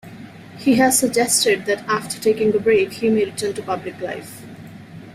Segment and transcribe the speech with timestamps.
[0.57, 4.41] He has suggested that after taking a break, he may return to public life.